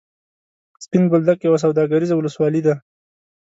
[0.83, 2.75] سپین بولدک یوه سوداګریزه ولسوالي ده.